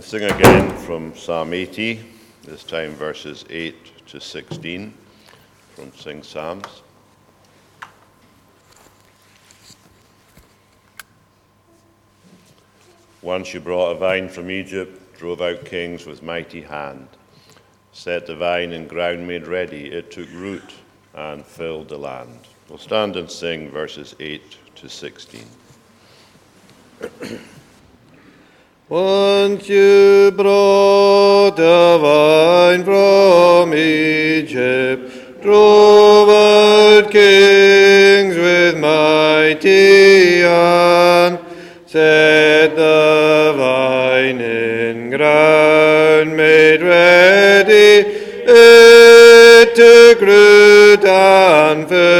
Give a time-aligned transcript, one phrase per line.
[0.00, 2.02] Can sing again from Psalm 80,
[2.44, 4.94] this time verses 8 to 16
[5.74, 6.80] from Sing Psalms.
[13.20, 17.06] Once you brought a vine from Egypt, drove out kings with mighty hand,
[17.92, 20.72] set the vine in ground made ready, it took root
[21.12, 22.38] and filled the land.
[22.70, 25.44] We'll stand and sing verses 8 to 16.
[28.90, 41.38] Once you brought a vine from Egypt, drove out kings with mighty hand,
[41.86, 48.08] set the vine in ground made ready,
[48.44, 52.19] it took root and filled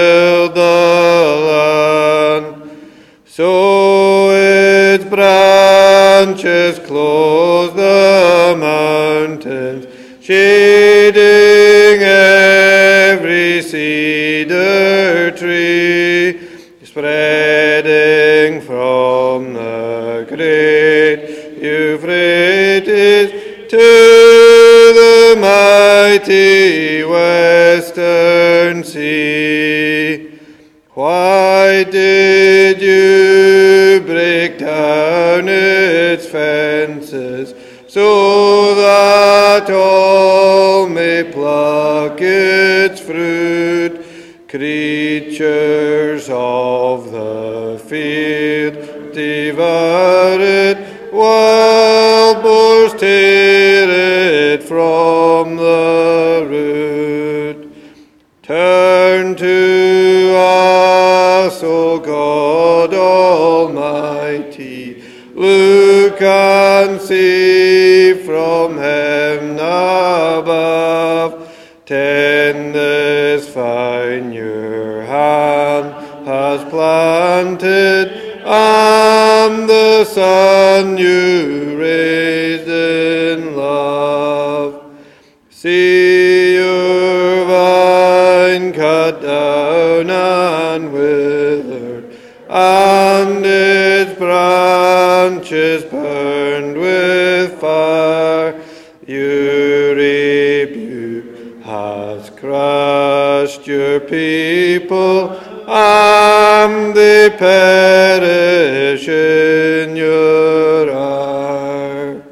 [89.60, 92.16] down and withered,
[92.48, 98.60] and its branches burned with fire.
[99.06, 105.30] Your rebuke has crushed your people,
[105.68, 112.22] and they perish in your ire.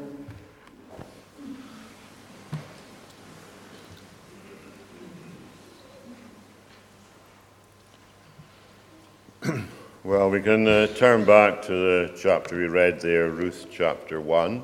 [10.03, 14.63] Well, we can uh, turn back to the chapter we read there, Ruth chapter 1.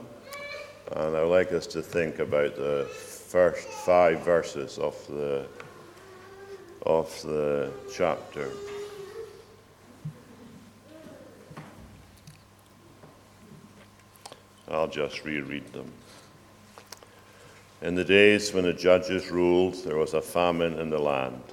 [0.93, 5.45] And I'd like us to think about the first five verses of the,
[6.83, 8.51] of the chapter.
[14.69, 15.91] I'll just reread them.
[17.81, 21.43] In the days when the judges ruled, there was a famine in the land.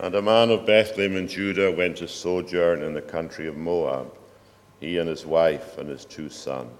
[0.00, 4.12] And a man of Bethlehem in Judah went to sojourn in the country of Moab,
[4.78, 6.70] he and his wife and his two sons.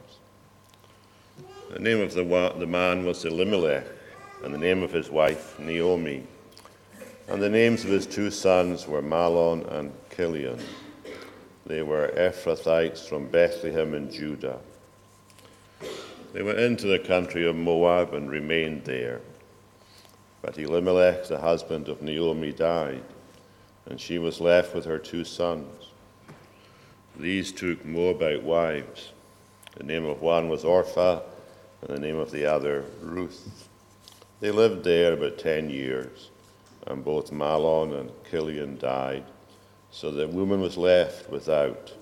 [1.73, 2.25] The name of the,
[2.57, 3.87] the man was Elimelech,
[4.45, 6.23] and the name of his wife Naomi.
[7.27, 10.61] And the names of his two sons were Mahlon and Chilion.
[11.67, 14.61] They were Ephrathites from Bethlehem in Judah.
[16.33, 19.21] They went into the country of Moab and remained there.
[20.41, 23.03] But Elimelech, the husband of Naomi, died,
[23.89, 25.89] and she was left with her two sons.
[27.17, 29.13] These took Moabite wives.
[29.77, 31.21] The name of one was Orpah,
[31.83, 33.69] and the name of the other Ruth.
[34.41, 36.31] They lived there about ten years,
[36.87, 39.25] and both Mahlon and Chilion died,
[39.91, 41.93] so the woman was left without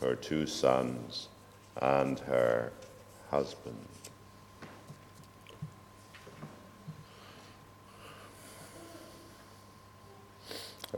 [0.00, 1.28] her two sons
[1.80, 2.72] and her
[3.30, 3.76] husband.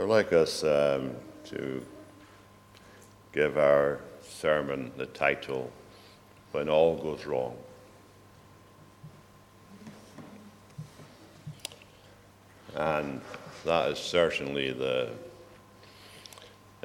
[0.01, 1.15] I'd like us um,
[1.45, 1.85] to
[3.35, 5.71] give our sermon the title,
[6.53, 7.55] When All Goes Wrong.
[12.75, 13.21] And
[13.67, 15.11] that is certainly the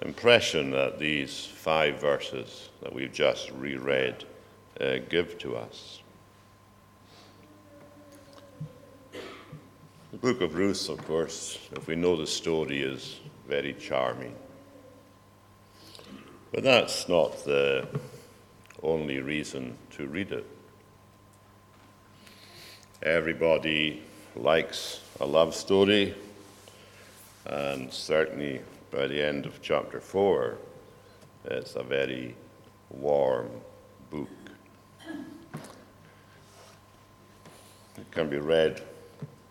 [0.02, 4.26] impression that these five verses that we've just reread
[4.82, 6.02] uh, give to us.
[10.26, 14.34] Book of Ruth, of course, if we know the story, is very charming.
[16.52, 17.88] But that's not the
[18.82, 20.48] only reason to read it.
[23.04, 24.02] Everybody
[24.36, 26.16] likes a love story,
[27.46, 30.58] and certainly by the end of chapter 4,
[31.46, 32.36] it's a very
[32.90, 33.52] warm
[34.10, 34.30] book.
[38.00, 38.82] It can be read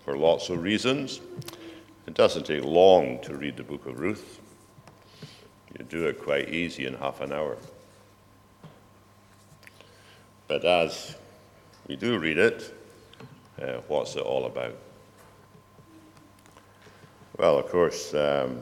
[0.04, 1.20] for lots of reasons.
[2.06, 4.40] It doesn't take long to read the book of Ruth.
[5.78, 7.56] You do it quite easy in half an hour.
[10.46, 11.16] But as
[11.88, 12.74] we do read it,
[13.60, 14.76] uh, what's it all about?
[17.38, 18.60] Well, of course, um,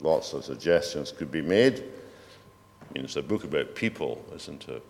[0.00, 1.80] lots of suggestions could be made.
[1.80, 4.82] I mean, it's a book about people, isn't it?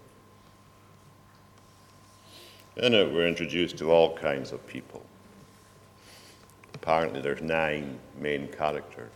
[2.77, 5.05] In it, we're introduced to all kinds of people.
[6.83, 9.13] Apparently, there's nine main characters.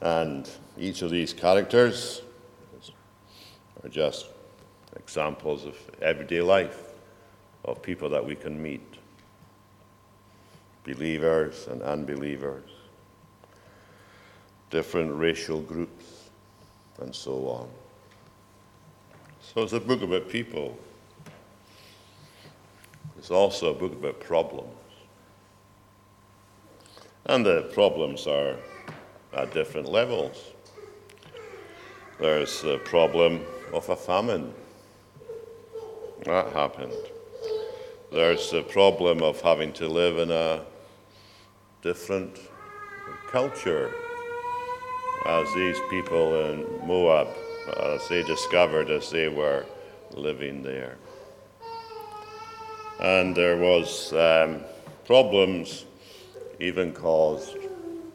[0.00, 2.22] And each of these characters
[3.82, 4.26] are just
[4.96, 6.92] examples of everyday life
[7.64, 8.82] of people that we can meet
[10.84, 12.70] believers and unbelievers,
[14.70, 16.04] different racial groups,
[17.00, 17.68] and so on.
[19.40, 20.78] So it's a book about people.
[23.18, 24.72] It's also a book about problems.
[27.24, 28.56] And the problems are
[29.32, 30.52] at different levels.
[32.20, 34.54] There's the problem of a famine.
[36.24, 36.92] That happened.
[38.12, 40.64] There's the problem of having to live in a
[41.82, 42.38] different
[43.30, 43.92] culture
[45.26, 47.28] as these people in Moab,
[47.80, 49.66] as they discovered as they were
[50.12, 50.96] living there.
[53.00, 54.60] And there was um,
[55.04, 55.84] problems
[56.60, 57.56] even caused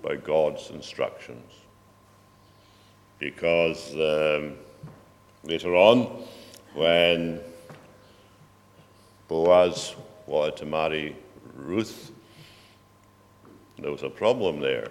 [0.02, 1.54] by God's instructions.
[3.20, 4.56] Because um,
[5.44, 6.24] later on,
[6.74, 7.40] when
[9.28, 9.96] Boaz
[10.26, 11.16] wanted to marry
[11.56, 12.12] Ruth,
[13.78, 14.90] there was a problem there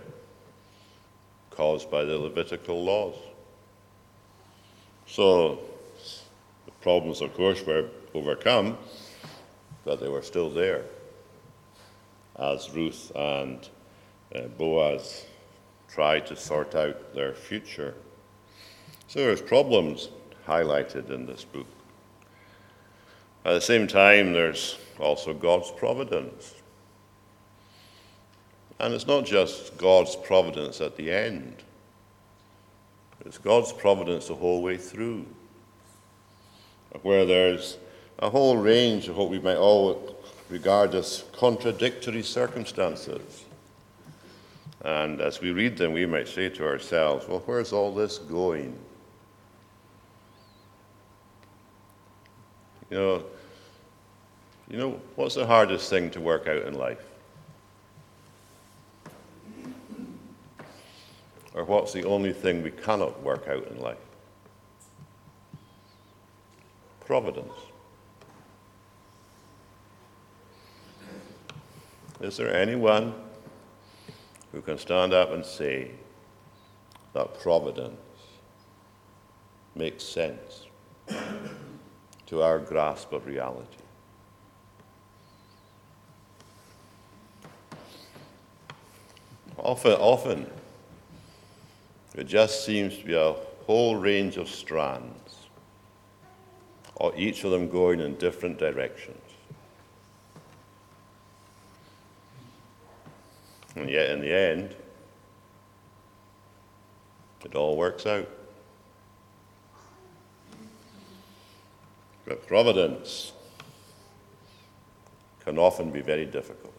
[1.51, 3.17] caused by the Levitical laws.
[5.07, 5.59] So
[6.67, 8.79] the problems, of course, were overcome,
[9.85, 10.85] but they were still there
[12.39, 13.69] as Ruth and
[14.35, 15.27] uh, Boaz
[15.89, 17.95] tried to sort out their future.
[19.09, 20.09] So there's problems
[20.47, 21.67] highlighted in this book.
[23.45, 26.55] At the same time, there's also God's providence.
[28.79, 31.63] And it's not just God's providence at the end,
[33.27, 35.27] it's God's providence the whole way through,
[37.03, 37.77] where there's
[38.21, 40.17] a whole range of what we might all
[40.51, 43.45] regard as contradictory circumstances.
[44.83, 48.79] And as we read them, we might say to ourselves, well, where's all this going?
[52.91, 53.25] You know,
[54.69, 57.03] you know, what's the hardest thing to work out in life?
[61.55, 63.99] Or what's the only thing we cannot work out in life?
[67.05, 67.53] Providence.
[72.21, 73.15] Is there anyone
[74.53, 75.93] who can stand up and say
[77.15, 77.97] that providence
[79.75, 80.67] makes sense
[82.27, 83.79] to our grasp of reality?
[89.57, 90.51] Often, often,
[92.15, 93.35] it just seems to be a
[93.67, 95.37] whole range of strands,
[96.97, 99.30] or each of them going in different directions.
[103.81, 104.77] And yet, in the end,
[107.43, 108.29] it all works out.
[112.27, 113.33] But providence
[115.47, 116.75] can often be very difficult.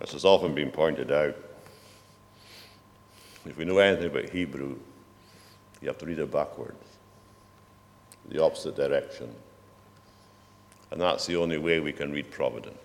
[0.00, 1.36] As has often been pointed out,
[3.44, 4.78] if we know anything about Hebrew,
[5.80, 6.86] you have to read it backwards,
[8.28, 9.34] the opposite direction.
[10.92, 12.76] And that's the only way we can read providence.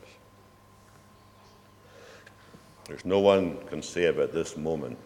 [2.87, 4.97] There's no one can say about this moment,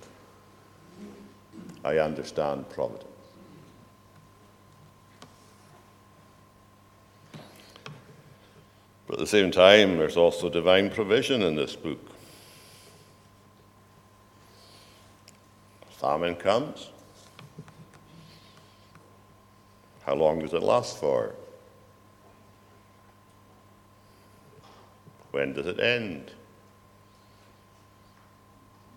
[1.83, 3.05] I understand providence.
[9.07, 12.00] But at the same time, there's also divine provision in this book.
[15.89, 16.91] Famine comes.
[20.03, 21.33] How long does it last for?
[25.31, 26.31] When does it end?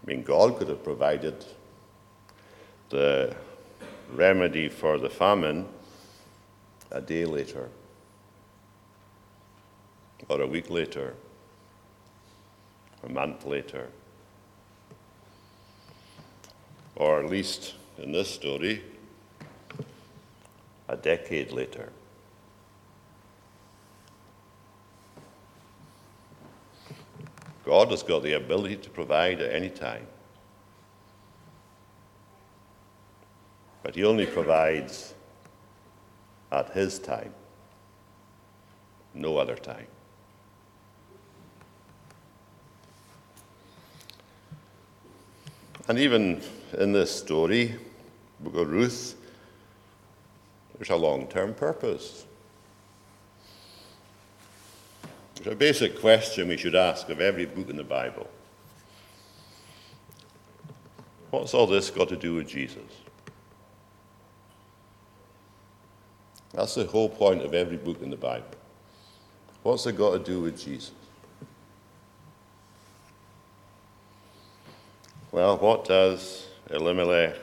[0.04, 1.46] I mean, God could have provided
[2.90, 3.34] the
[4.12, 5.66] remedy for the famine
[6.90, 7.70] a day later,
[10.28, 11.14] or a week later,
[13.02, 13.88] a month later,
[16.96, 18.82] or at least in this story,
[20.88, 21.90] a decade later.
[27.64, 30.06] God has got the ability to provide at any time.
[33.83, 35.14] But He only provides
[36.52, 37.33] at His time,
[39.14, 39.87] no other time.
[45.87, 46.40] And even
[46.78, 47.75] in this story,
[48.40, 49.16] Book of Ruth,
[50.76, 52.26] there's a long term purpose.
[55.36, 58.28] There's a basic question we should ask of every book in the Bible
[61.34, 62.78] What's all this got to do with Jesus?
[66.52, 68.46] That's the whole point of every book in the Bible.
[69.64, 70.92] What's it got to do with Jesus?
[75.32, 77.34] Well, what does Elimelech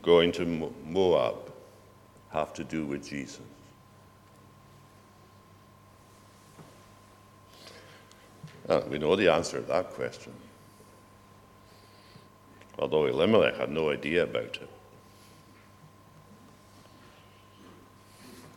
[0.00, 1.52] going to Moab
[2.30, 3.40] have to do with Jesus?
[8.66, 10.32] Well, we know the answer to that question.
[12.78, 14.68] Although Elimelech had no idea about it.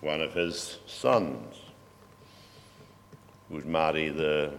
[0.01, 1.55] One of his sons
[3.49, 4.53] would marry the,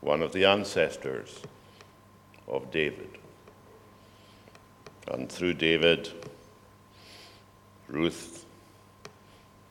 [0.00, 1.40] one of the ancestors
[2.46, 3.18] of David.
[5.08, 6.10] And through David,
[7.88, 8.44] Ruth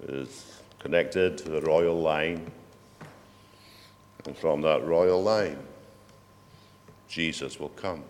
[0.03, 2.51] is connected to the royal line.
[4.25, 5.57] And from that royal line,
[7.07, 8.03] Jesus will come.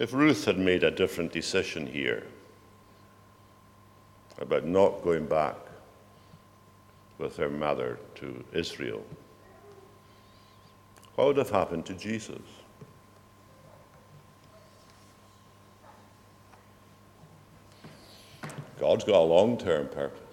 [0.00, 2.26] If Ruth had made a different decision here
[4.40, 5.56] about not going back
[7.18, 9.04] with her mother to Israel,
[11.14, 12.40] what would have happened to Jesus?
[18.80, 20.31] God's got a long term purpose,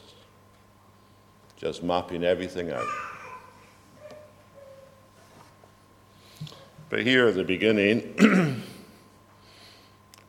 [1.59, 2.87] just mapping everything out.
[6.89, 8.15] But here at the beginning,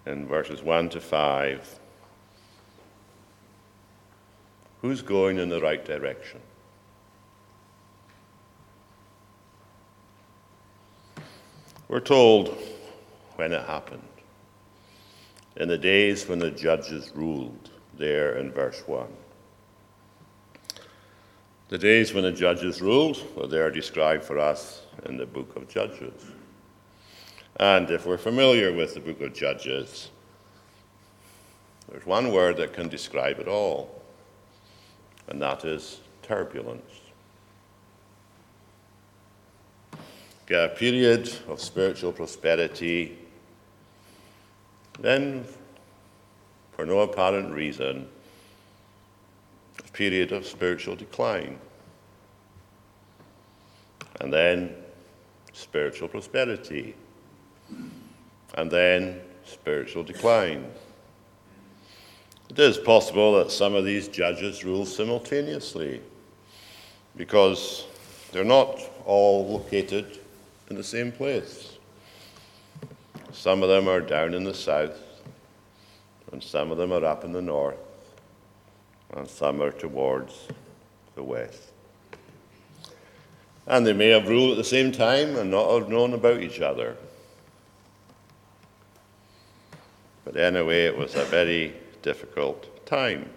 [0.07, 1.79] in verses 1 to 5,
[4.83, 6.41] who's going in the right direction?
[11.89, 12.57] We're told
[13.37, 14.03] when it happened.
[15.57, 19.07] In the days when the judges ruled, there in verse 1.
[21.71, 25.55] The days when the judges ruled, well, they are described for us in the book
[25.55, 26.21] of Judges.
[27.61, 30.11] And if we're familiar with the book of Judges,
[31.89, 34.03] there's one word that can describe it all,
[35.29, 36.91] and that is turbulence.
[40.51, 43.17] a period of spiritual prosperity,
[44.99, 45.45] then,
[46.73, 48.09] for no apparent reason,
[49.93, 51.59] period of spiritual decline,
[54.21, 54.75] and then
[55.53, 56.95] spiritual prosperity,
[58.55, 60.71] and then spiritual decline.
[62.49, 66.01] It is possible that some of these judges rule simultaneously
[67.17, 67.87] because
[68.33, 70.19] they're not all located
[70.69, 71.79] in the same place.
[73.33, 74.99] Some of them are down in the south,
[76.33, 77.77] and some of them are up in the north,
[79.17, 80.49] and some are towards
[81.15, 81.73] the west.
[83.67, 86.61] And they may have ruled at the same time and not have known about each
[86.61, 86.97] other.
[90.25, 93.29] But anyway, it was a very difficult time,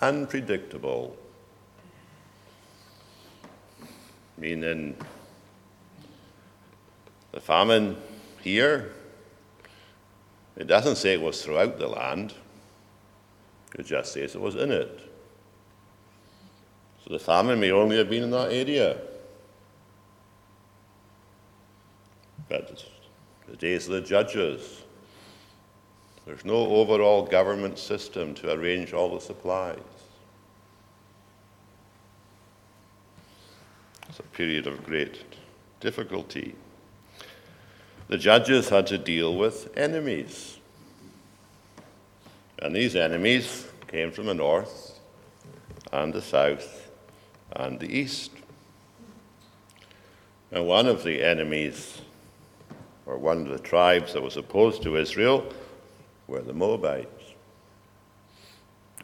[0.00, 1.16] unpredictable,
[4.38, 4.96] meaning
[7.32, 7.96] the famine
[8.42, 8.92] here,
[10.56, 12.34] it doesn't say it was throughout the land,
[13.78, 15.00] it just says it was in it.
[17.04, 18.98] So the famine may only have been in that area.
[22.48, 22.84] But
[23.48, 24.82] the days of the judges,
[26.26, 29.78] there's no overall government system to arrange all the supplies.
[34.08, 35.24] It's a period of great
[35.80, 36.54] difficulty.
[38.08, 40.58] The judges had to deal with enemies.
[42.62, 45.00] And these enemies came from the north
[45.92, 46.92] and the south
[47.50, 48.30] and the east.
[50.52, 52.00] And one of the enemies,
[53.04, 55.44] or one of the tribes that was opposed to Israel,
[56.28, 57.34] were the Moabites.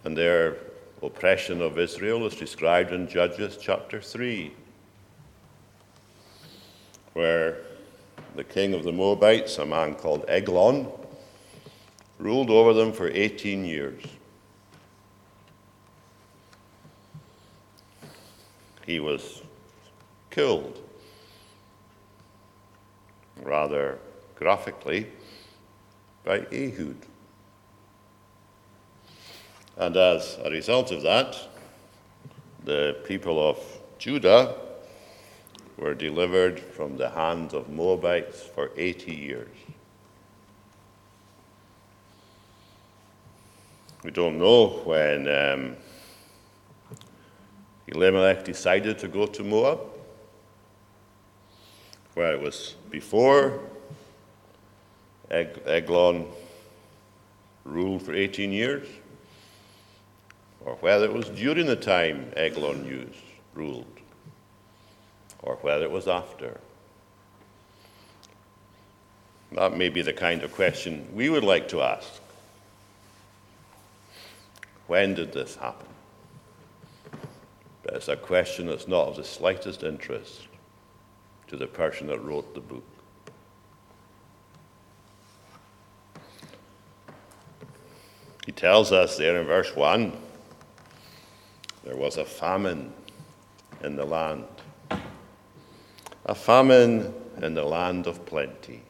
[0.05, 0.59] And their
[1.03, 4.53] oppression of Israel is described in Judges chapter 3,
[7.15, 7.59] where
[8.37, 10.93] the king of the Moabites, a man called Eglon,
[12.19, 14.03] ruled over them for 18 years.
[18.85, 19.43] He was
[20.31, 20.81] killed,
[23.43, 23.99] rather
[24.35, 25.07] graphically,
[26.25, 26.97] by Ehud.
[29.77, 31.37] And as a result of that,
[32.65, 33.59] the people of
[33.99, 34.55] Judah
[35.77, 39.49] were delivered from the hands of Moabites for 80 years.
[44.05, 45.77] We don't know when um,
[47.89, 49.81] Elimelech decided to go to Moab,
[52.15, 53.61] where it was before
[55.31, 56.27] Eglon
[57.65, 58.87] ruled for 18 years,
[60.65, 63.19] or whether it was during the time Eglon used,
[63.55, 64.01] ruled,
[65.43, 66.61] or whether it was after.
[69.53, 72.21] That may be the kind of question we would like to ask.
[74.89, 75.87] When did this happen?
[77.83, 80.49] But it's a question that's not of the slightest interest
[81.47, 82.85] to the person that wrote the book.
[88.47, 90.11] He tells us there in verse 1
[91.85, 92.93] there was a famine
[93.85, 94.47] in the land,
[96.25, 98.83] a famine in the land of plenty.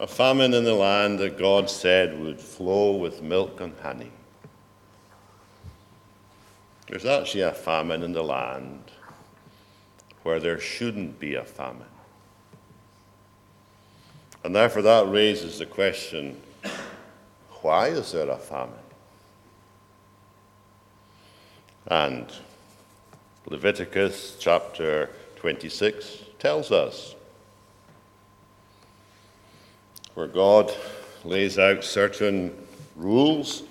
[0.00, 4.10] A famine in the land that God said would flow with milk and honey.
[6.86, 8.82] There's actually a famine in the land
[10.22, 11.84] where there shouldn't be a famine.
[14.42, 16.40] And therefore, that raises the question
[17.60, 18.74] why is there a famine?
[21.88, 22.32] And
[23.44, 27.14] Leviticus chapter 26 tells us
[30.14, 30.72] where God
[31.24, 32.56] lays out certain
[32.96, 33.62] rules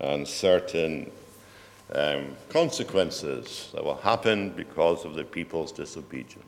[0.00, 1.10] and certain
[1.94, 6.44] um, consequences that will happen because of the people's disobedience.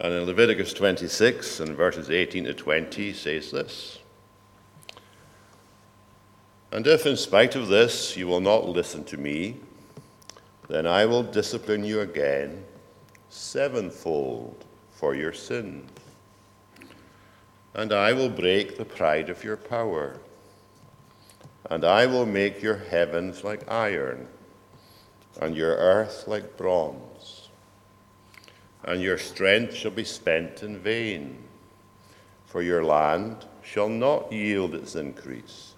[0.00, 3.98] And in Leviticus 26 and verses 18 to 20 says this
[6.72, 9.56] And if in spite of this you will not listen to me,
[10.68, 12.64] then I will discipline you again
[13.28, 15.99] sevenfold for your sins
[17.74, 20.18] and I will break the pride of your power.
[21.68, 24.26] And I will make your heavens like iron,
[25.40, 27.48] and your earth like bronze.
[28.84, 31.44] And your strength shall be spent in vain,
[32.46, 35.74] for your land shall not yield its increase,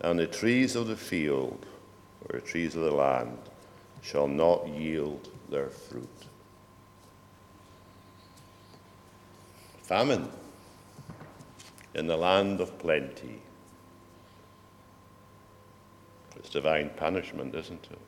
[0.00, 1.66] and the trees of the field,
[2.24, 3.38] or the trees of the land,
[4.02, 6.08] shall not yield their fruit.
[9.82, 10.28] Famine
[11.94, 13.40] in the land of plenty.
[16.36, 17.98] It's divine punishment, isn't it?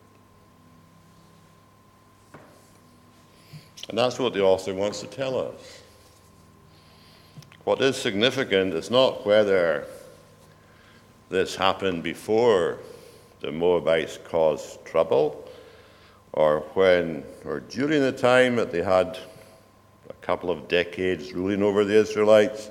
[3.88, 5.82] And that's what the author wants to tell us.
[7.64, 9.86] What is significant is not whether
[11.28, 12.78] this happened before
[13.40, 15.48] the Moabites caused trouble
[16.32, 19.18] or when or during the time that they had
[20.08, 22.70] a couple of decades ruling over the Israelites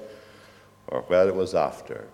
[0.89, 2.07] or whether it was after.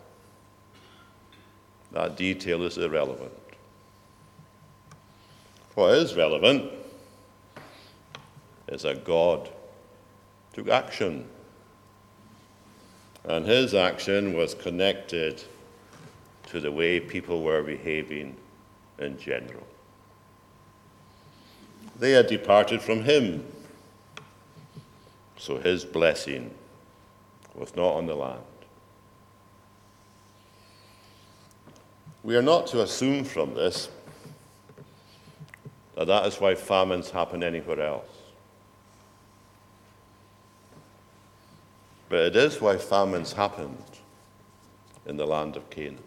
[1.91, 3.31] That detail is irrelevant.
[5.75, 6.71] What is relevant
[8.67, 9.49] is that God
[10.53, 11.25] took action.
[13.25, 15.43] And his action was connected
[16.47, 18.35] to the way people were behaving
[18.99, 19.65] in general.
[21.97, 23.45] They had departed from him,
[25.37, 26.51] so his blessing
[27.55, 28.41] was not on the land.
[32.25, 33.87] We are not to assume from this
[35.95, 38.15] that that is why famines happen anywhere else.
[42.09, 43.83] but it is why famines happened
[45.05, 45.99] in the land of Canaan.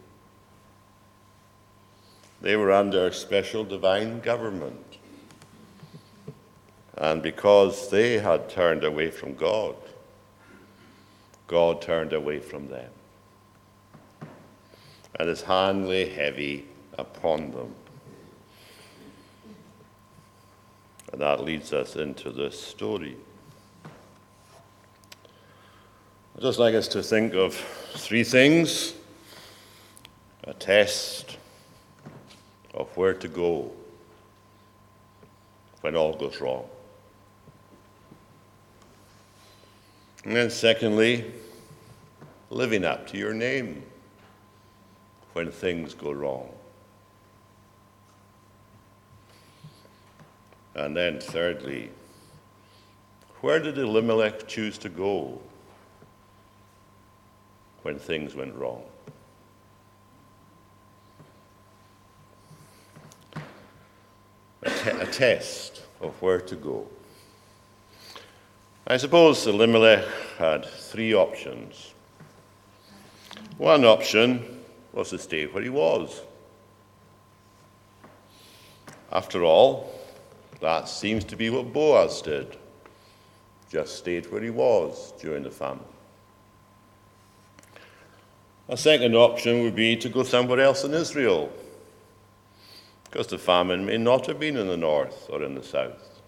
[2.41, 4.99] They were under special divine government.
[6.97, 9.77] And because they had turned away from God,
[11.47, 12.91] God turned away from them.
[15.19, 17.75] And his hand lay heavy upon them.
[21.13, 23.17] And that leads us into this story.
[26.37, 27.55] I'd just like us to think of
[27.97, 28.95] three things
[30.45, 31.37] a test
[32.75, 33.71] of where to go
[35.81, 36.65] when all goes wrong.
[40.25, 41.33] And then, secondly,
[42.51, 43.83] living up to your name
[45.39, 46.49] when things go wrong.
[50.75, 51.91] And then, thirdly,
[53.41, 55.41] where did Elimelech choose to go
[57.83, 58.83] when things went wrong?
[64.65, 66.85] A, te- a test of where to go.
[68.89, 70.05] I suppose Elimelech
[70.37, 71.95] had three options.
[73.57, 74.58] One option
[74.99, 76.23] was to stay where he was.
[79.13, 79.95] After all,
[80.61, 82.57] that seems to be what Boaz did.
[83.71, 85.85] Just stayed where he was during the famine.
[88.69, 91.53] A second option would be to go somewhere else in Israel,
[93.05, 96.21] because the famine may not have been in the north or in the south.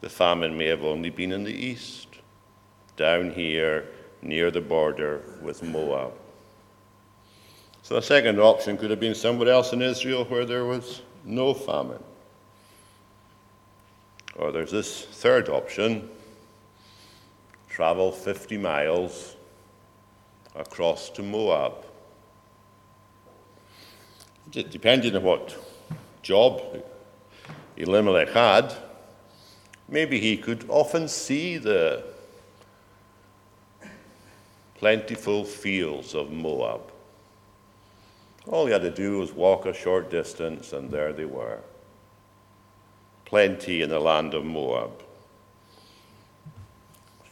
[0.00, 2.08] The famine may have only been in the east,
[2.96, 3.88] down here
[4.22, 6.14] near the border with Moab.
[7.86, 11.54] So the second option could have been somewhere else in Israel where there was no
[11.54, 12.02] famine.
[14.34, 16.10] Or there's this third option
[17.68, 19.36] travel 50 miles
[20.56, 21.74] across to Moab.
[24.50, 25.56] Depending on what
[26.22, 26.82] job
[27.76, 28.74] Elimelech had,
[29.88, 32.02] maybe he could often see the
[34.74, 36.80] plentiful fields of Moab.
[38.48, 41.60] All he had to do was walk a short distance, and there they were.
[43.24, 45.02] Plenty in the land of Moab,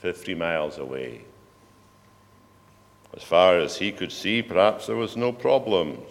[0.01, 1.23] 50 miles away.
[3.17, 6.09] As far as he could see, perhaps there was no problems.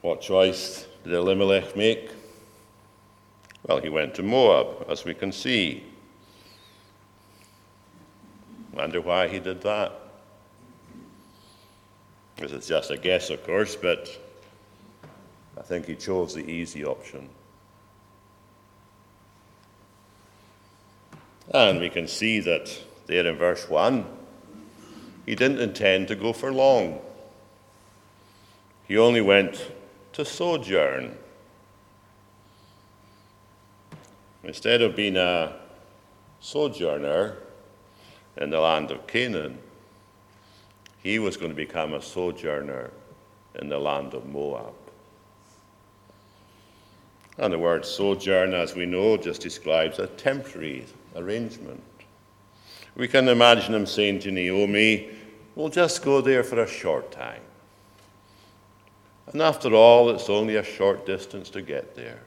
[0.00, 2.10] What choice did Elimelech make?
[3.66, 5.84] Well, he went to Moab, as we can see.
[8.72, 9.97] Wonder why he did that.
[12.38, 14.08] This is just a guess, of course, but
[15.58, 17.28] I think he chose the easy option.
[21.52, 24.04] And we can see that there in verse 1,
[25.26, 27.00] he didn't intend to go for long.
[28.86, 29.72] He only went
[30.12, 31.18] to sojourn.
[34.44, 35.56] Instead of being a
[36.38, 37.36] sojourner
[38.36, 39.58] in the land of Canaan,
[41.02, 42.90] he was going to become a sojourner
[43.56, 44.74] in the land of Moab.
[47.38, 51.82] And the word sojourn, as we know, just describes a temporary arrangement.
[52.96, 55.10] We can imagine him saying to Naomi,
[55.54, 57.42] We'll just go there for a short time.
[59.32, 62.20] And after all, it's only a short distance to get there.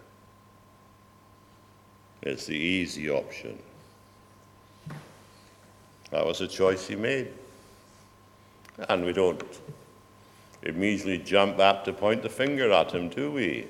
[2.22, 3.58] It's the easy option.
[6.12, 7.32] That was a choice he made.
[8.78, 9.44] And we don't
[10.64, 13.68] immediately jump up to point the finger at him, do we?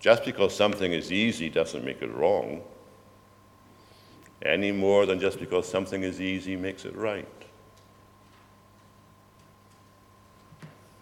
[0.00, 2.62] Just because something is easy doesn't make it wrong,
[4.42, 7.28] any more than just because something is easy makes it right.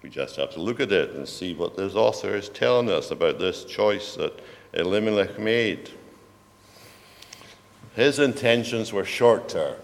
[0.03, 3.11] We just have to look at it and see what this author is telling us
[3.11, 4.41] about this choice that
[4.73, 5.91] Elimelech made.
[7.95, 9.77] His intentions were short term.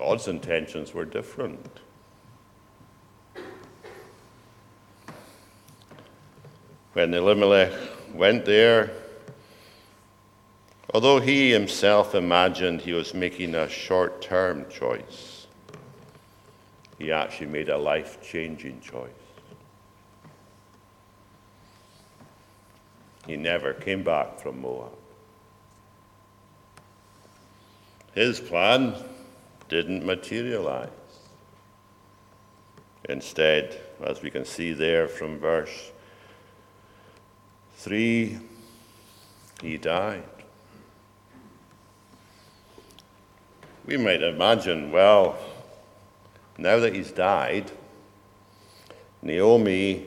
[0.00, 1.80] God's intentions were different.
[6.94, 7.74] When Elimelech
[8.14, 8.92] went there,
[10.94, 15.46] although he himself imagined he was making a short term choice,
[16.98, 19.10] he actually made a life changing choice.
[23.26, 24.92] He never came back from Moab.
[28.14, 28.94] His plan
[29.70, 30.88] didn't materialize.
[33.08, 35.92] Instead, as we can see there from verse
[37.76, 38.38] 3,
[39.62, 40.24] he died.
[43.86, 45.38] We might imagine, well,
[46.58, 47.70] now that he's died,
[49.22, 50.06] Naomi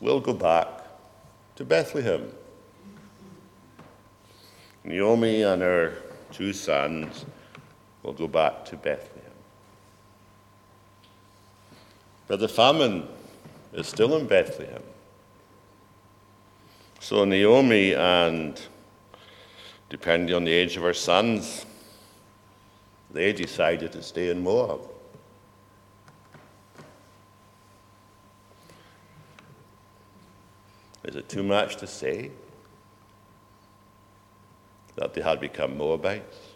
[0.00, 0.68] will go back
[1.56, 2.30] to Bethlehem.
[4.84, 5.94] Naomi and her
[6.30, 7.24] two sons
[8.02, 9.24] will go back to Bethlehem.
[12.26, 13.08] But the famine
[13.72, 14.82] is still in Bethlehem.
[17.00, 18.60] So Naomi and,
[19.88, 21.64] depending on the age of her sons,
[23.10, 24.80] they decided to stay in Moab.
[31.04, 32.30] Is it too much to say
[34.96, 36.47] that they had become Moabites?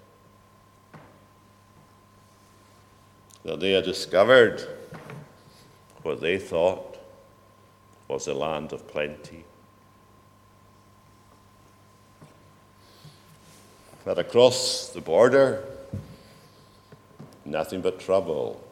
[3.44, 4.66] That they had discovered
[6.02, 6.98] what they thought
[8.08, 9.44] was a land of plenty?
[14.04, 15.64] That across the border,
[17.44, 18.62] nothing but trouble.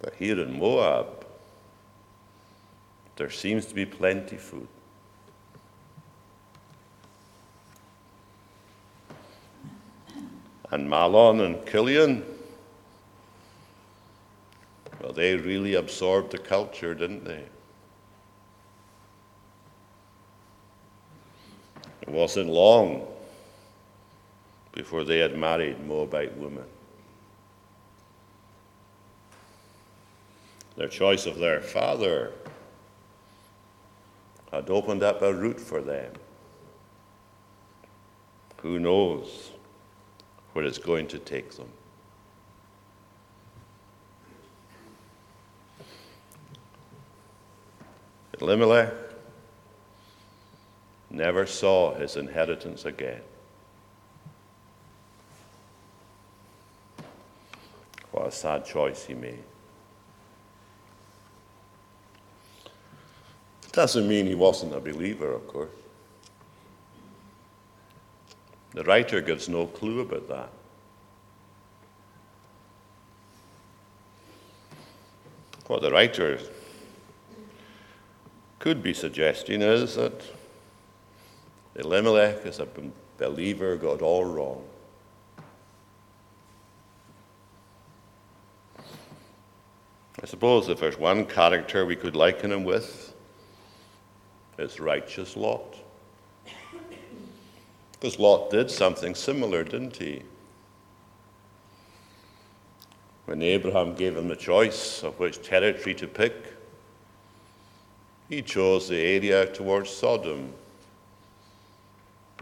[0.00, 1.26] But here in Moab,
[3.16, 4.68] there seems to be plenty food.
[10.70, 12.24] And Mahlon and Chilion,
[15.00, 17.44] well, they really absorbed the culture, didn't they?
[22.02, 23.06] It wasn't long
[24.72, 26.64] before they had married Moabite women.
[30.76, 32.32] Their choice of their father
[34.52, 36.12] had opened up a route for them.
[38.58, 39.52] Who knows
[40.56, 41.68] where it's going to take them?
[48.40, 48.90] Elimelech
[51.10, 53.20] never saw his inheritance again.
[58.12, 59.44] What a sad choice he made.
[63.62, 65.68] It Doesn't mean he wasn't a believer, of course.
[68.76, 70.50] The writer gives no clue about that.
[75.66, 76.38] What the writer
[78.58, 80.22] could be suggesting is that
[81.76, 82.68] Elimelech, as a
[83.16, 84.62] believer, got all wrong.
[90.22, 93.14] I suppose if there's one character we could liken him with,
[94.58, 95.85] it's righteous Lot.
[97.98, 100.22] Because Lot did something similar, didn't he?
[103.24, 106.54] When Abraham gave him the choice of which territory to pick,
[108.28, 110.52] he chose the area towards Sodom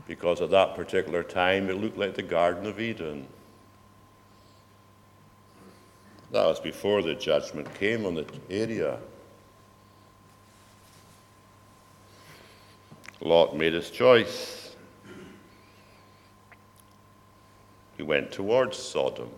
[0.07, 3.27] because at that particular time it looked like the Garden of Eden.
[6.31, 8.99] That was before the judgment came on the area.
[13.21, 14.64] Lot made his choice.
[18.05, 19.31] He went towards Sodom.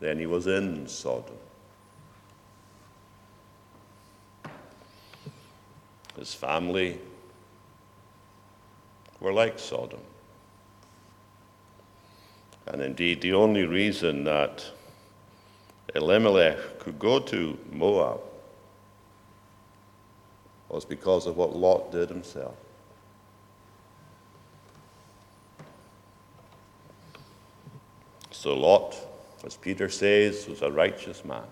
[0.00, 1.36] Then he was in Sodom.
[6.18, 6.98] His family
[9.20, 10.00] were like Sodom.
[12.66, 14.68] And indeed, the only reason that
[15.94, 18.18] Elimelech could go to Moab
[20.68, 22.56] was because of what Lot did himself.
[28.40, 28.96] So, Lot,
[29.44, 31.44] as Peter says, was a righteous man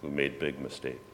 [0.00, 1.04] who made big mistakes.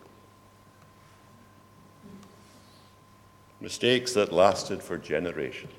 [3.60, 5.72] Mistakes that lasted for generations.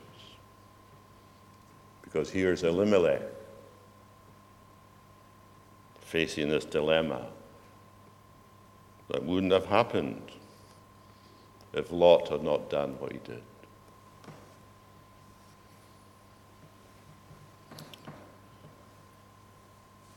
[2.02, 3.22] Because here's Elimelech
[6.02, 7.28] facing this dilemma
[9.08, 10.32] that wouldn't have happened
[11.72, 13.41] if Lot had not done what he did.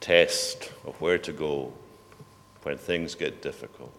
[0.09, 1.71] Test of where to go
[2.63, 3.93] when things get difficult.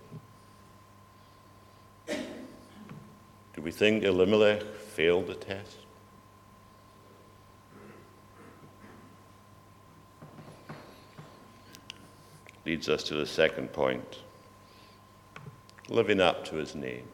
[2.07, 5.77] Do we think Elimelech failed the test?
[12.65, 14.17] Leads us to the second point
[15.89, 17.05] living up to his name.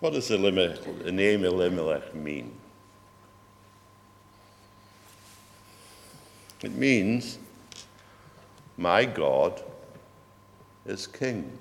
[0.00, 2.50] What does the, name Elimelech mean?
[6.62, 7.38] It means
[8.76, 9.62] My God
[10.86, 11.58] is king.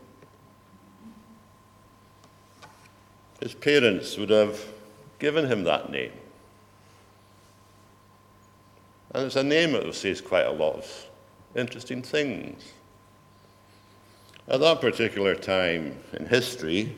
[3.39, 4.60] His parents would have
[5.19, 6.12] given him that name.
[9.12, 11.06] And it's a name that says quite a lot of
[11.56, 12.73] interesting things.
[14.47, 16.95] At that particular time in history,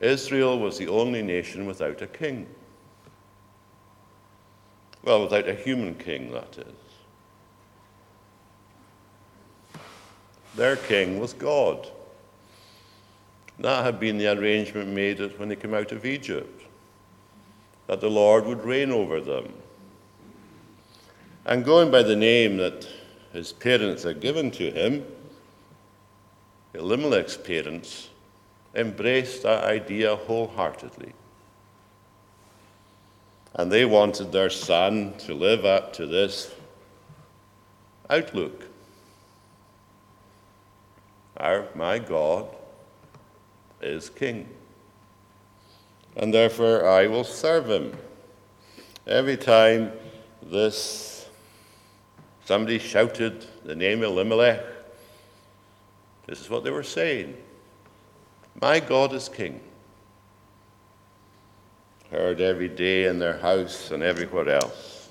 [0.00, 2.46] Israel was the only nation without a king.
[5.02, 6.89] Well, without a human king, that is.
[10.60, 11.88] Their king was God.
[13.60, 16.66] That had been the arrangement made when they came out of Egypt,
[17.86, 19.54] that the Lord would reign over them.
[21.46, 22.86] And going by the name that
[23.32, 25.06] his parents had given to him,
[26.74, 28.10] Elimelech's parents
[28.74, 31.14] embraced that idea wholeheartedly.
[33.54, 36.54] And they wanted their son to live up to this
[38.10, 38.69] outlook.
[41.40, 42.54] Our, my God
[43.80, 44.46] is king.
[46.16, 47.96] And therefore I will serve him.
[49.06, 49.92] Every time
[50.42, 51.28] this
[52.44, 54.62] somebody shouted the name Elimelech,
[56.26, 57.36] this is what they were saying.
[58.60, 59.60] My God is king.
[62.10, 65.10] Heard every day in their house and everywhere else.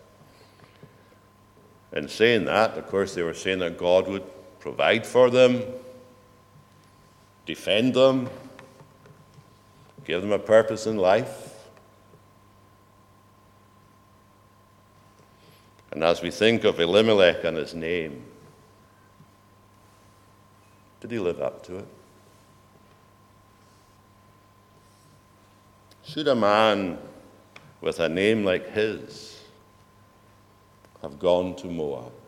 [1.94, 4.24] In saying that, of course, they were saying that God would
[4.60, 5.64] provide for them,
[7.50, 8.30] defend them,
[10.06, 11.56] give them a purpose in life.
[15.92, 18.24] And as we think of Elimelech and his name,
[21.02, 21.88] did he live up to it?
[26.04, 27.00] Should a man
[27.82, 29.42] with a name like his
[31.02, 32.19] have gone to Moab?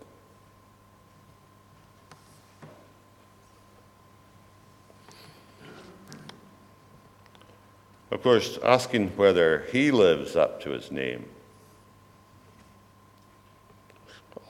[8.12, 11.26] Of course, asking whether he lives up to his name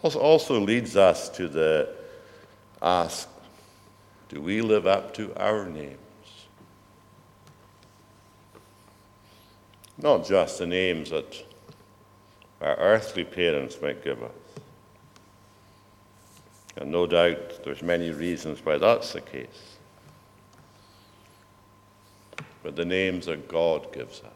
[0.04, 1.90] also leads us to the
[2.82, 3.30] ask
[4.30, 5.98] do we live up to our names?
[9.98, 11.46] Not just the names that
[12.62, 14.32] our earthly parents might give us.
[16.78, 19.71] And no doubt there's many reasons why that's the case.
[22.64, 24.32] But the names that God gives us.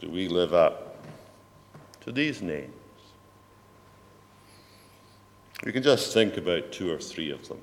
[0.00, 0.96] Do we live up
[2.02, 2.72] to these names?
[5.64, 7.58] We can just think about two or three of them.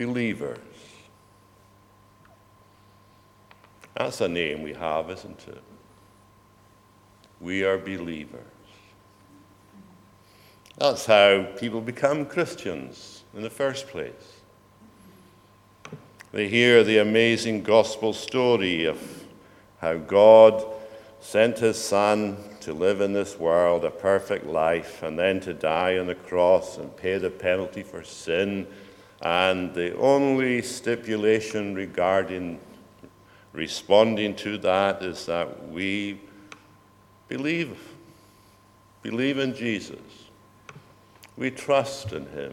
[0.00, 0.58] believers.
[3.94, 5.62] That's a name we have, isn't it?
[7.38, 8.40] We are believers.
[10.80, 14.40] That's how people become Christians in the first place.
[16.32, 18.98] They hear the amazing gospel story of
[19.82, 20.64] how God
[21.20, 25.98] sent his Son to live in this world a perfect life and then to die
[25.98, 28.66] on the cross and pay the penalty for sin
[29.20, 32.58] and the only stipulation regarding
[33.52, 36.18] responding to that is that we
[37.28, 37.76] believe,
[39.02, 39.98] believe in Jesus.
[41.40, 42.52] We trust in him.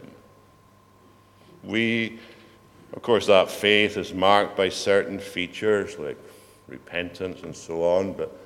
[1.62, 2.18] We,
[2.94, 6.16] of course, that faith is marked by certain features like
[6.66, 8.36] repentance and so on, but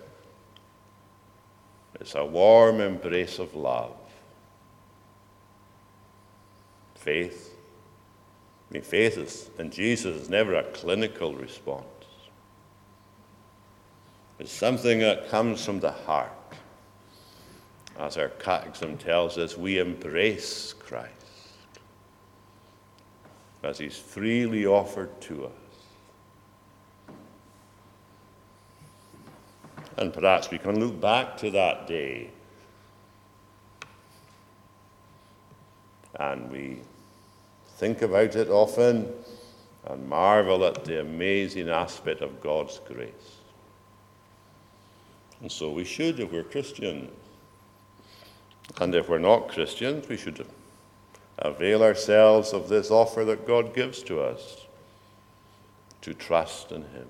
[2.00, 3.96] it's a warm embrace of love.
[6.96, 7.52] Faith
[8.72, 11.84] I mean, faith is, in Jesus is never a clinical response.
[14.38, 16.32] It's something that comes from the heart.
[17.98, 21.12] As our catechism tells us, we embrace Christ
[23.62, 25.52] as he's freely offered to us.
[29.98, 32.30] And perhaps we can look back to that day
[36.18, 36.80] and we
[37.76, 39.12] think about it often
[39.86, 43.38] and marvel at the amazing aspect of God's grace.
[45.40, 47.10] And so we should if we're Christians.
[48.80, 50.46] And if we're not Christians, we should
[51.38, 54.66] avail ourselves of this offer that God gives to us
[56.00, 57.06] to trust in Him.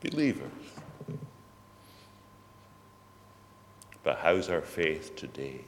[0.00, 0.50] Believers.
[4.02, 5.62] But how's our faith today?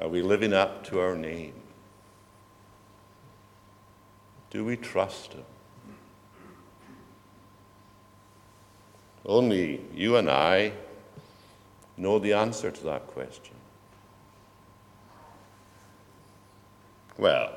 [0.00, 1.54] Are we living up to our name?
[4.50, 5.44] Do we trust Him?
[9.26, 10.72] Only you and I
[11.96, 13.54] know the answer to that question.
[17.16, 17.52] Well,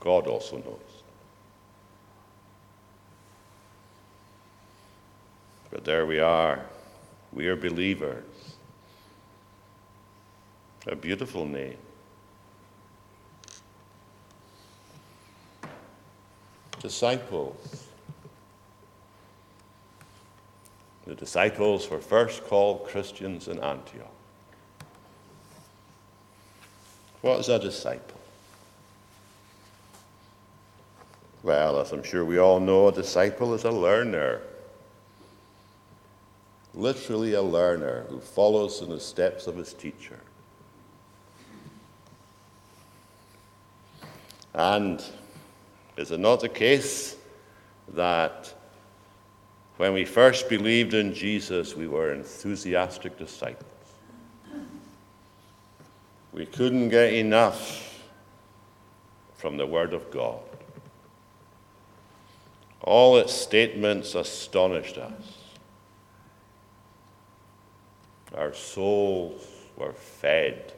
[0.00, 1.02] God also knows.
[5.70, 6.66] But there we are.
[7.32, 8.24] We are believers.
[10.86, 11.78] A beautiful name.
[16.80, 17.83] Disciples.
[21.06, 24.10] The disciples were first called Christians in Antioch.
[27.20, 28.20] What is a disciple?
[31.42, 34.40] Well, as I'm sure we all know, a disciple is a learner.
[36.72, 40.18] Literally, a learner who follows in the steps of his teacher.
[44.54, 45.04] And
[45.98, 47.16] is it not the case
[47.88, 48.54] that
[49.76, 53.70] when we first believed in Jesus, we were enthusiastic disciples?
[56.32, 58.02] We couldn't get enough
[59.36, 60.40] from the Word of God.
[62.80, 65.38] All its statements astonished us.
[68.36, 69.46] Our souls
[69.76, 70.72] were fed,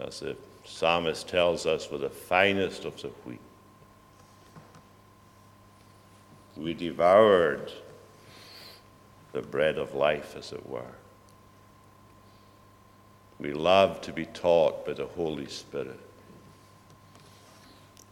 [0.00, 3.40] as the psalmist tells us, with the finest of the wheat.
[6.60, 7.72] We devoured
[9.32, 10.92] the bread of life, as it were.
[13.38, 15.98] We love to be taught by the Holy Spirit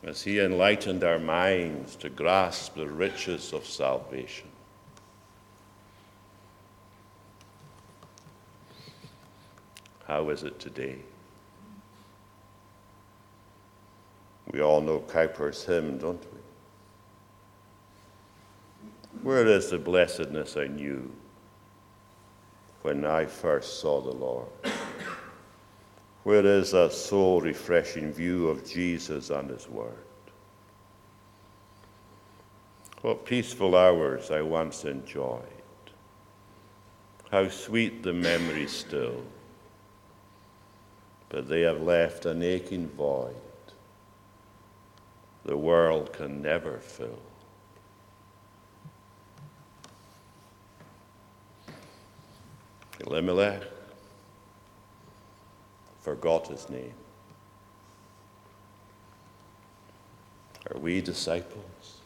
[0.03, 4.49] as He enlightened our minds to grasp the riches of salvation.
[10.07, 10.97] How is it today?
[14.51, 16.38] We all know Cowper's hymn, don't we?
[19.23, 21.11] Where is the blessedness I knew
[22.83, 24.49] when I first saw the Lord?
[26.25, 29.95] Where is that soul refreshing view of Jesus and His Word?
[33.03, 35.43] What peaceful hours I once enjoyed.
[37.31, 39.23] How sweet the memory still.
[41.29, 43.37] But they have left an aching void
[45.49, 47.19] the world can never fill.
[53.09, 53.63] Elimelech
[56.01, 56.93] forgot his name.
[60.71, 62.01] Are we disciples?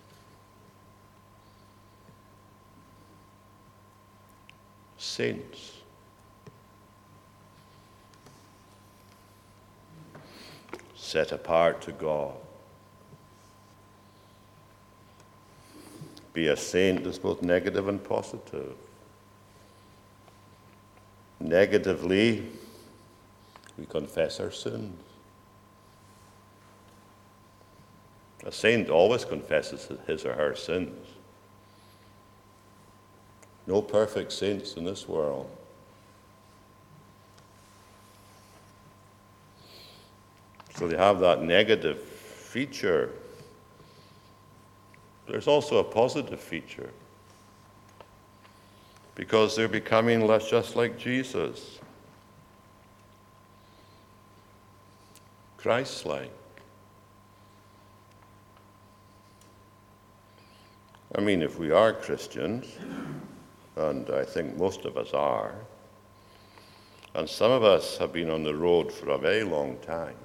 [4.96, 5.72] Saints.
[10.94, 12.34] Set apart to God.
[16.32, 18.76] Be a saint is both negative and positive.
[21.43, 22.47] Negatively,
[23.76, 24.97] we confess our sins.
[28.45, 31.09] A saint always confesses his or her sins.
[33.66, 35.51] No perfect saints in this world.
[40.76, 43.11] So they have that negative feature.
[45.26, 46.90] There's also a positive feature
[49.14, 51.78] because they're becoming less just like Jesus.
[55.56, 56.30] Christ like.
[61.14, 62.66] I mean, if we are Christians,
[63.76, 65.54] and I think most of us are,
[67.14, 70.16] and some of us have been on the road for a very long time,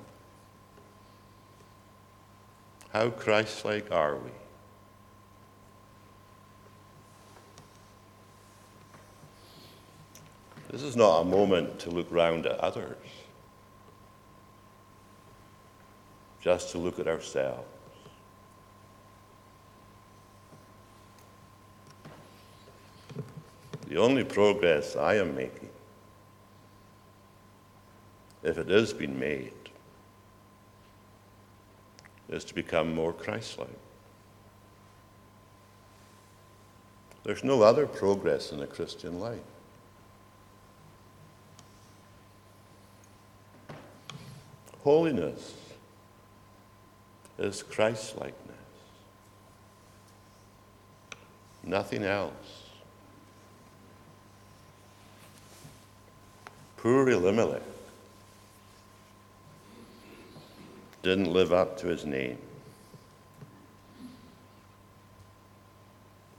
[2.93, 4.31] how Christ like are we?
[10.69, 12.97] This is not a moment to look round at others.
[16.47, 17.67] just to look at ourselves.
[23.89, 25.67] The only progress I am making,
[28.43, 29.51] if it has been made,
[32.29, 33.69] is to become more Christ like.
[37.25, 39.39] There's no other progress in the Christian life.
[44.87, 45.53] Holiness
[47.37, 48.55] is Christ likeness.
[51.61, 52.69] Nothing else.
[56.77, 57.61] Poor Elimelech
[61.03, 62.37] didn't live up to his name.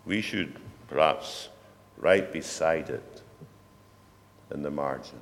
[0.07, 0.57] We should
[0.88, 1.51] perhaps
[1.99, 3.20] write beside it
[4.51, 5.20] in the margin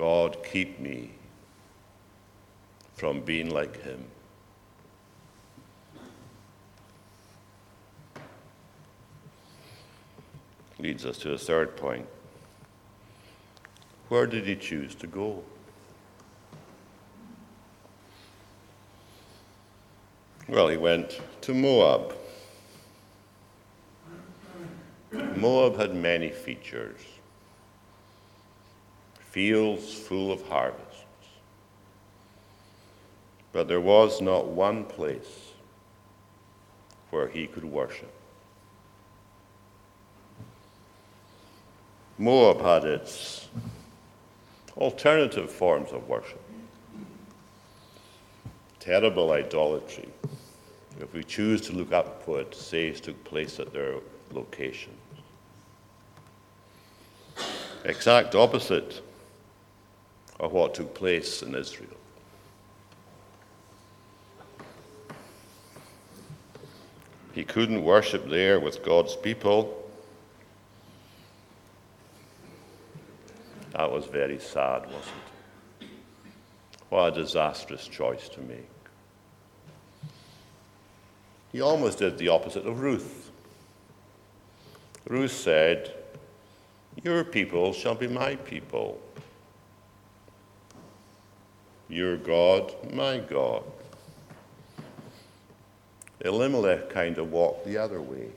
[0.00, 1.10] God, keep me
[2.94, 4.02] from being like him.
[10.78, 12.06] Leads us to a third point.
[14.08, 15.44] Where did he choose to go?
[20.48, 22.14] Well, he went to Moab.
[25.36, 27.00] Moab had many features
[29.30, 31.04] fields full of harvests.
[33.52, 35.52] But there was not one place
[37.10, 38.12] where he could worship.
[42.18, 43.48] Moab had its
[44.76, 46.42] alternative forms of worship.
[48.78, 50.08] Terrible idolatry.
[51.00, 53.94] If we choose to look up what it says took place at their
[54.32, 54.96] locations.
[57.84, 59.00] Exact opposite
[60.40, 61.90] of what took place in Israel.
[67.32, 69.76] He couldn't worship there with God's people.
[73.72, 75.04] That was very sad, wasn't
[75.80, 75.86] it?
[76.88, 78.66] What a disastrous choice to make.
[81.52, 83.30] He almost did the opposite of Ruth.
[85.08, 85.94] Ruth said,
[87.04, 89.00] Your people shall be my people
[91.90, 93.64] your God, my God.
[96.24, 98.28] Elimelech kind of walked the other way.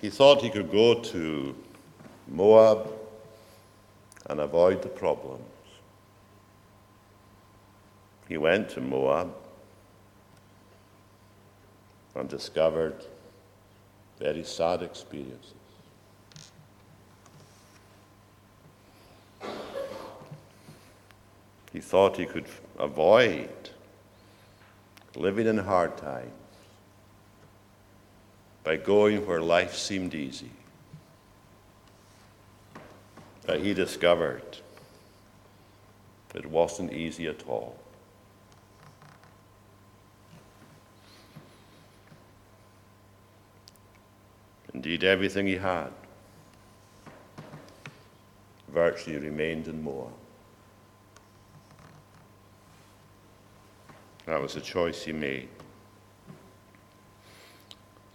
[0.00, 1.54] He thought he could go to
[2.26, 2.90] Moab
[4.26, 5.44] and avoid the problems.
[8.28, 9.32] He went to Moab
[12.14, 13.04] and discovered
[14.22, 15.54] very sad experiences.
[21.72, 22.46] He thought he could
[22.78, 23.48] avoid
[25.16, 26.30] living in hard times
[28.62, 30.50] by going where life seemed easy.
[33.44, 34.58] But he discovered
[36.32, 37.81] it wasn't easy at all.
[44.74, 45.90] Indeed, everything he had
[48.68, 50.10] virtually remained and more.
[54.26, 55.48] That was a choice he made.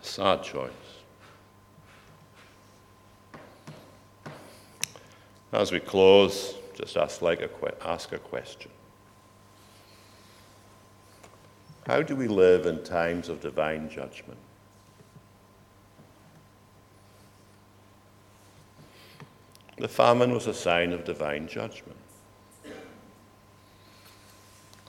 [0.02, 0.72] A sad choice.
[5.52, 7.50] As we close, just ask, like a,
[7.88, 8.72] ask a question.
[11.86, 14.40] How do we live in times of divine judgment?
[19.78, 21.98] The famine was a sign of divine judgment.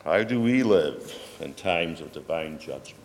[0.03, 3.05] How do we live in times of divine judgment?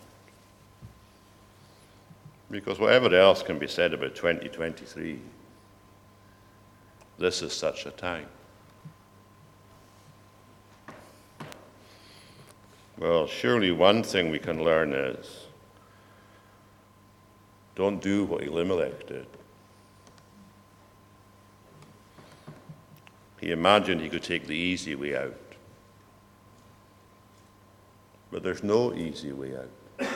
[2.50, 5.20] Because whatever else can be said about 2023,
[7.18, 8.28] this is such a time.
[12.96, 15.46] Well, surely one thing we can learn is
[17.74, 19.26] don't do what Elimelech did.
[23.44, 25.36] He imagined he could take the easy way out.
[28.32, 30.08] But there's no easy way out.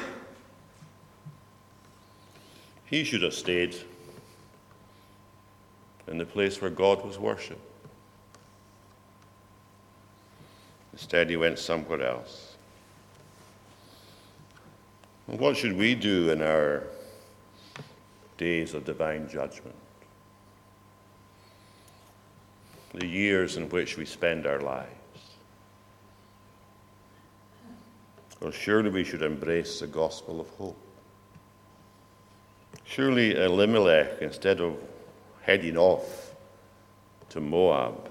[2.86, 3.76] He should have stayed
[6.06, 7.60] in the place where God was worshipped.
[10.94, 12.56] Instead, he went somewhere else.
[15.26, 16.84] And what should we do in our
[18.38, 19.76] days of divine judgment?
[22.98, 24.90] The years in which we spend our lives.
[28.40, 30.78] Well, surely we should embrace the gospel of hope.
[32.84, 34.76] Surely Elimelech, instead of
[35.42, 36.34] heading off
[37.30, 38.10] to Moab,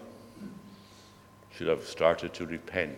[1.52, 2.98] should have started to repent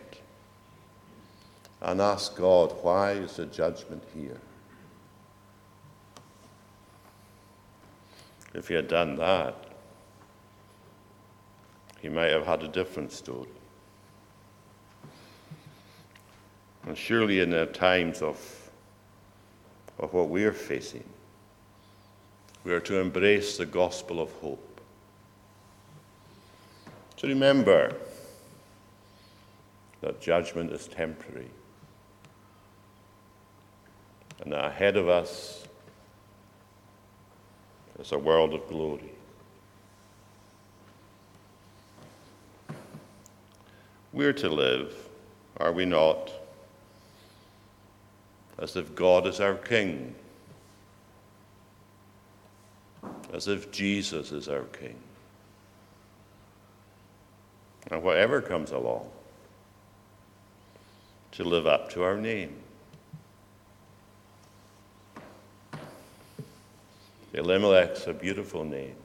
[1.82, 4.40] and ask God, why is the judgment here?
[8.54, 9.69] If he had done that,
[12.02, 13.50] he may have had a different story.
[16.86, 18.70] And surely in the times of,
[20.00, 21.04] of what we're facing,
[22.64, 24.82] We are to embrace the gospel of hope.
[27.18, 27.96] To remember
[30.02, 31.50] that judgment is temporary
[34.42, 35.66] and that ahead of us
[38.00, 39.12] is a world of glory.
[44.20, 44.94] We're to live,
[45.62, 46.30] are we not,
[48.62, 50.14] as if God is our King,
[53.34, 54.98] as if Jesus is our King.
[57.90, 59.10] And whatever comes along,
[61.32, 62.58] to live up to our name.
[67.34, 68.96] Elimelech's a beautiful name.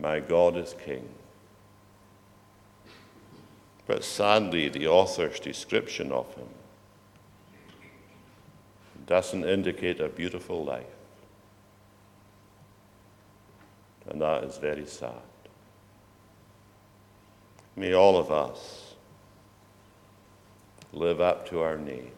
[0.00, 1.08] My God is King.
[3.90, 6.46] But sadly, the author's description of him
[9.04, 10.84] doesn't indicate a beautiful life.
[14.08, 15.26] And that is very sad.
[17.74, 18.94] May all of us
[20.92, 22.12] live up to our name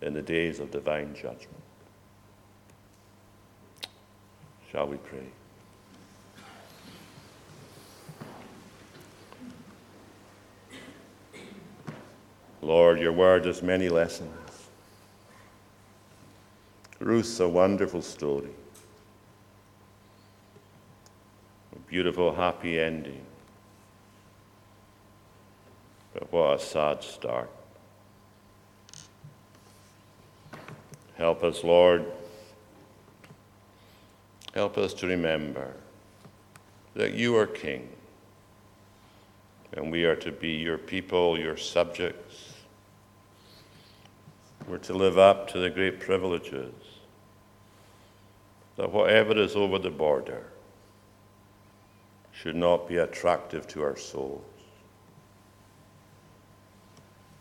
[0.00, 1.62] in the days of divine judgment.
[4.72, 5.28] Shall we pray?
[12.62, 14.30] Lord, your word has many lessons.
[17.00, 18.50] Ruth's a wonderful story.
[21.74, 23.26] A beautiful, happy ending.
[26.14, 27.50] But what a sad start.
[31.16, 32.06] Help us, Lord.
[34.54, 35.72] Help us to remember
[36.94, 37.88] that you are King,
[39.72, 42.51] and we are to be your people, your subjects.
[44.68, 46.72] We're to live up to the great privileges
[48.76, 50.44] that whatever is over the border
[52.32, 54.44] should not be attractive to our souls.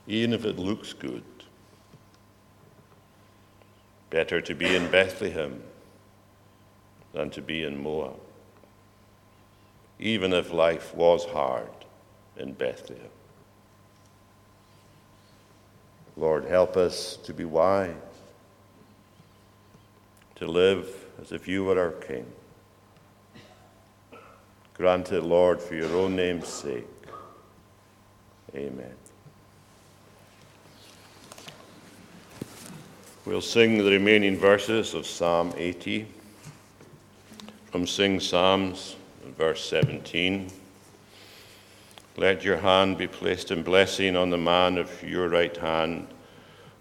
[0.08, 1.24] Even if it looks good,
[4.10, 5.64] better to be in Bethlehem
[7.14, 8.20] than to be in Moab,
[10.00, 11.70] even if life was hard
[12.36, 13.10] in Bethlehem.
[16.18, 17.96] Lord, help us to be wise,
[20.36, 20.88] to live
[21.22, 22.26] as if you were our King.
[24.74, 26.88] Grant it, Lord, for your own name's sake.
[28.56, 28.96] Amen.
[33.26, 36.08] We'll sing the remaining verses of Psalm 80
[37.72, 38.96] from Sing Psalms,
[39.38, 40.52] verse 17.
[42.18, 46.08] Let your hand be placed in blessing on the man of your right hand,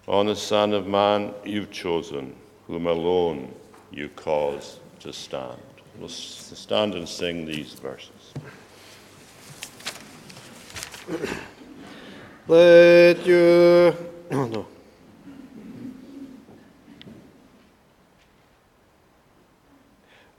[0.08, 2.34] on the Son of Man you've chosen,
[2.66, 3.54] whom alone
[3.92, 5.60] you cause to stand.
[5.98, 8.32] We'll stand and sing these verses.
[12.48, 13.94] Let your.
[14.32, 14.66] Oh, no.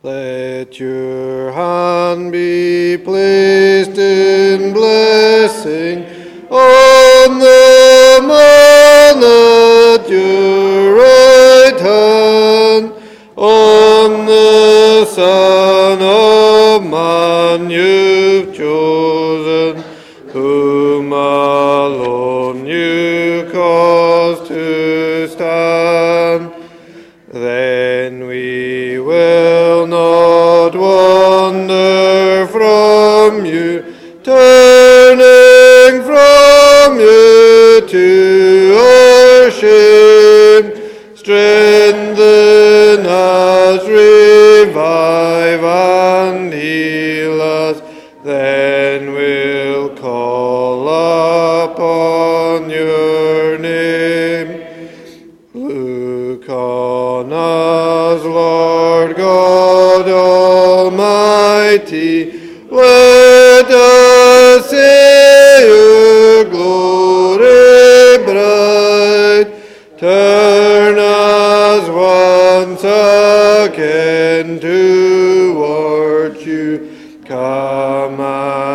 [0.03, 6.05] Let your hand be placed in blessing
[6.49, 12.93] on the man at your right hand,
[13.35, 19.83] on the Son of Man you've chosen,
[20.29, 20.70] whom
[34.23, 40.71] turning from you to our shame.
[41.15, 47.81] Strengthen us, revive and heal us,
[48.23, 50.87] then we'll call
[51.63, 54.61] upon your name.
[55.53, 61.61] Look on us, Lord God Almighty.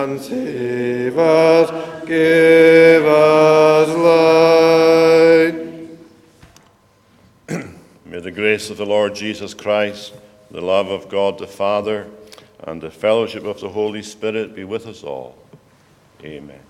[0.06, 1.70] And save us,
[2.06, 3.88] give us
[5.48, 5.54] light.
[8.04, 10.14] May the grace of the Lord Jesus Christ,
[10.50, 12.06] the love of God the Father,
[12.60, 15.36] and the fellowship of the Holy Spirit be with us all.
[16.22, 16.65] Amen.